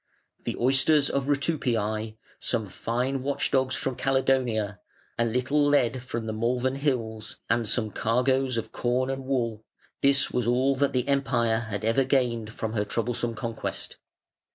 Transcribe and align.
The 0.45 0.57
oysters 0.57 1.11
of 1.11 1.25
Rutupiæ, 1.25 2.17
some 2.39 2.67
fine 2.69 3.21
watch 3.21 3.51
dogs 3.51 3.75
from 3.75 3.95
Caledonia, 3.95 4.79
a 5.19 5.25
little 5.25 5.63
lead 5.63 6.01
from 6.01 6.25
the 6.25 6.33
Malvern 6.33 6.73
Hills, 6.73 7.37
and 7.51 7.69
some 7.69 7.91
cargoes 7.91 8.57
of 8.57 8.71
corn 8.71 9.11
and 9.11 9.25
wool 9.25 9.63
this 10.01 10.31
was 10.31 10.47
all 10.47 10.75
that 10.77 10.93
the 10.93 11.07
Empire 11.07 11.67
had 11.69 11.85
ever 11.85 12.03
gained 12.03 12.49
from 12.51 12.73
her 12.73 12.83
troublesome 12.83 13.35
conquest. 13.35 13.97